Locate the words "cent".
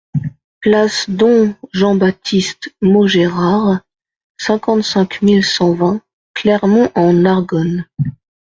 5.45-5.75